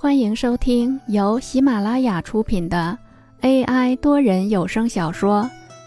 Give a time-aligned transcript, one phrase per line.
[0.00, 2.96] 欢迎收听由喜马拉雅出品的
[3.40, 5.42] AI 多人有声小说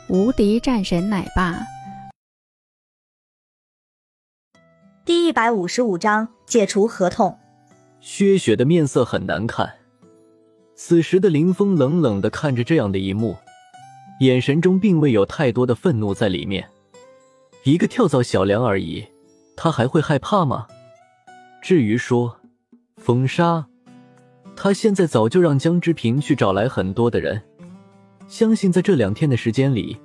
[0.14, 1.54] 《无敌战神奶爸》
[5.06, 7.40] 第一百五十五章解除合同。
[8.02, 9.76] 薛雪的面色很难看。
[10.76, 13.38] 此时的林峰冷冷的看着这样的一幕，
[14.20, 16.70] 眼神中并未有太多的愤怒在里面。
[17.64, 19.08] 一个跳蚤小梁而已，
[19.56, 20.68] 他还会害怕吗？
[21.62, 22.42] 至于说
[22.98, 23.68] 封杀。
[24.64, 27.42] 他现在早就让江之平去找来很多的人，
[28.28, 30.00] 相信在这两天的时间里，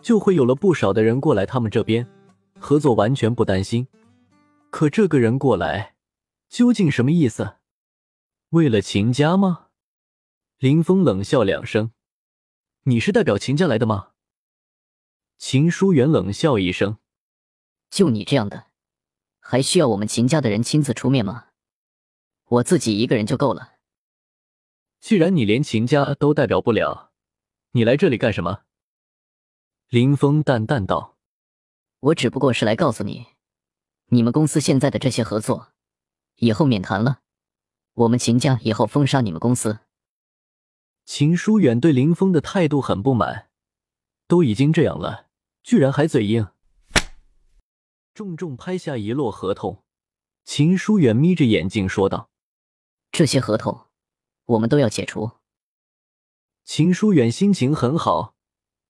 [0.00, 2.08] 就会有了不少的人过来他们这边
[2.58, 3.86] 合作，完全不担心。
[4.70, 5.94] 可这个人过来，
[6.48, 7.56] 究竟什么意思？
[8.48, 9.66] 为了秦家吗？
[10.56, 11.90] 林峰冷笑两声
[12.84, 14.12] ：“你是代表秦家来的吗？”
[15.36, 16.96] 秦书远冷笑一声
[17.92, 18.68] ：“就你这样的，
[19.38, 21.48] 还需要我们秦家的人亲自出面吗？
[22.46, 23.72] 我自己一个人就够了。”
[25.00, 27.12] 既然你连秦家都代表不了，
[27.72, 28.62] 你来这里干什么？
[29.88, 31.16] 林峰淡淡道
[32.00, 33.28] ：“我只不过是来告诉你，
[34.06, 35.72] 你们公司现在的这些合作，
[36.36, 37.20] 以后免谈了。
[37.94, 39.78] 我们秦家以后封杀你们公司。”
[41.06, 43.48] 秦书远对林峰的态度很不满，
[44.26, 45.28] 都已经这样了，
[45.62, 46.48] 居然还嘴硬，
[48.12, 49.84] 重重拍下一摞合同。
[50.44, 52.28] 秦书远眯着眼睛说道
[53.10, 53.86] ：“这些合同。”
[54.48, 55.30] 我们都要解除。
[56.64, 58.34] 秦书远心情很好，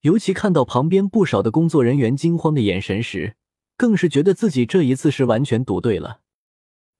[0.00, 3.36] 尤其看到旁边不少的工作人员惊慌的眼神时，
[3.76, 6.20] 更是觉得自己这一次是完全赌对了。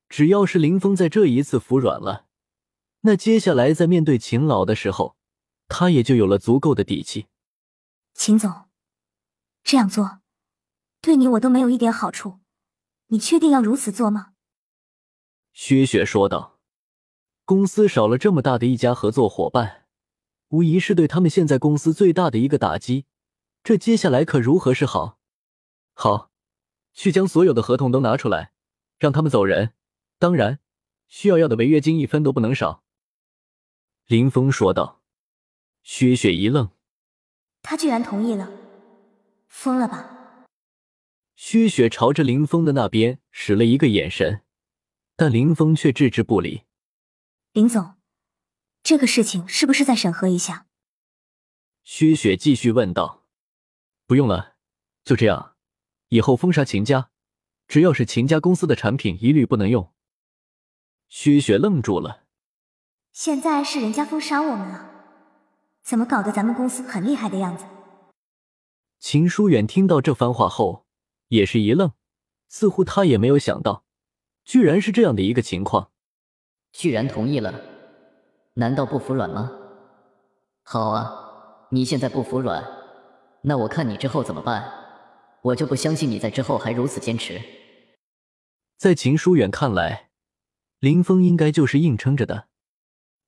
[0.09, 2.27] 只要是林峰在这一次服软了，
[3.01, 5.17] 那接下来在面对秦老的时候，
[5.69, 7.27] 他也就有了足够的底气。
[8.15, 8.69] 秦总，
[9.63, 10.21] 这样做
[11.01, 12.39] 对你我都没有一点好处，
[13.09, 14.33] 你确定要如此做吗？
[15.53, 16.58] 薛雪说道。
[17.49, 19.87] 公司少了这么大的一家合作伙伴，
[20.49, 23.07] 无疑是对他们现在公司最大的一个打击。
[23.65, 25.19] 这接下来可如何是好？
[25.95, 26.31] 好，
[26.93, 28.53] 去将所有的合同都拿出来，
[28.99, 29.73] 让他们走人。
[30.19, 30.59] 当然，
[31.07, 32.83] 需要要的违约金一分都不能少。”
[34.09, 35.01] 林峰说道。
[35.83, 36.69] 薛雪一愣，
[37.63, 38.53] 他居然同意了，
[39.49, 40.45] 疯了吧？
[41.35, 44.43] 薛雪朝着林峰的那边使了一个眼神，
[45.17, 46.65] 但林峰却置之不理。
[47.59, 47.95] 林总，
[48.85, 50.69] 这个事情是不是再审核一下？
[51.83, 53.25] 薛雪继续问道。
[54.07, 54.55] 不用了，
[55.03, 55.57] 就这样，
[56.11, 57.11] 以后封杀秦家，
[57.67, 59.93] 只要是秦家公司的产品，一律不能用。
[61.09, 62.27] 薛雪愣住了。
[63.11, 64.89] 现在是人家封杀我们了，
[65.83, 67.65] 怎么搞得咱们公司很厉害的样子？
[69.01, 70.87] 秦书远听到这番话后，
[71.27, 71.93] 也是一愣，
[72.47, 73.85] 似乎他也没有想到，
[74.45, 75.91] 居然是这样的一个情况。
[76.73, 77.61] 居然同意了，
[78.55, 79.53] 难道不服软吗？
[80.63, 82.65] 好啊，你现在不服软，
[83.43, 84.73] 那我看你之后怎么办？
[85.43, 87.41] 我就不相信你在之后还如此坚持。
[88.77, 90.11] 在秦书远看来，
[90.79, 92.49] 林峰应该就是硬撑着的。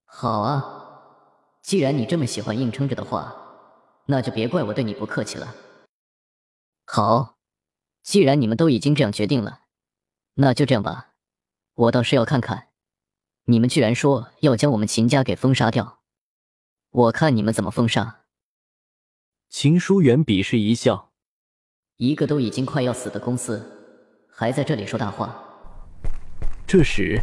[0.05, 3.35] 好啊，既然你这么喜欢硬撑着的话，
[4.07, 5.55] 那就别怪我对你不客气了。
[6.85, 7.39] 好，
[8.03, 9.61] 既然你们都已经这样决定了，
[10.35, 11.13] 那就这样吧。
[11.75, 12.70] 我倒是要看看。
[13.45, 16.01] 你们居然说要将我们秦家给封杀掉，
[16.91, 18.21] 我看你们怎么封杀！
[19.49, 21.11] 秦书远鄙视一笑，
[21.97, 25.45] 一个都已经快要死的公司，还在这里说大话。
[26.67, 27.21] 这时，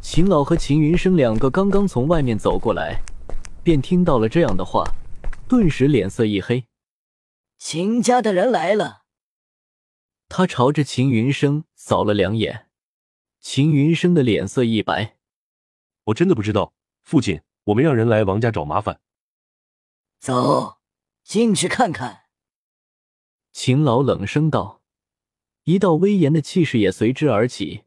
[0.00, 3.02] 秦老和秦云生两个刚刚从外面走过来，
[3.64, 4.84] 便听到了这样的话，
[5.48, 6.66] 顿时脸色一黑。
[7.58, 9.02] 秦家的人来了。
[10.28, 12.68] 他朝着秦云生扫了两眼，
[13.40, 15.15] 秦云生的脸色一白。
[16.06, 16.72] 我真的不知道，
[17.02, 19.00] 父亲，我们让人来王家找麻烦。
[20.20, 20.78] 走
[21.24, 22.22] 进去看看。
[23.52, 24.82] 秦老冷声道，
[25.64, 27.84] 一道威严的气势也随之而起。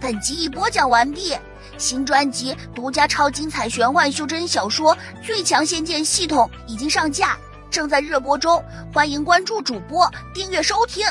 [0.00, 1.34] 本集已播讲完毕，
[1.78, 7.38] 新专辑独家超精彩玄幻修真小说《最强仙剑系统》已经上架，
[7.70, 8.62] 正在热播中，
[8.92, 11.06] 欢迎关注主播，订阅收听。